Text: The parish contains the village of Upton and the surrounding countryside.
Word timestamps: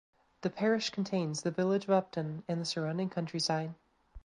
The 0.41 0.49
parish 0.49 0.89
contains 0.89 1.43
the 1.43 1.51
village 1.51 1.83
of 1.83 1.91
Upton 1.91 2.41
and 2.47 2.59
the 2.59 2.65
surrounding 2.65 3.11
countryside. 3.11 3.75